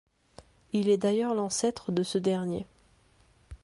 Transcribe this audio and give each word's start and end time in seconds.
Il 0.73 0.89
est 0.89 0.97
d'ailleurs 0.97 1.35
l'ancêtre 1.35 1.91
de 1.91 2.01
ce 2.01 2.17
dernier. 2.17 2.65